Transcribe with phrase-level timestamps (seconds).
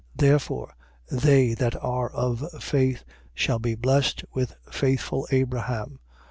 [0.17, 0.19] 3:9.
[0.19, 0.73] Therefore,
[1.11, 3.03] they that are of faith
[3.35, 5.99] shall be blessed with faithful Abraham.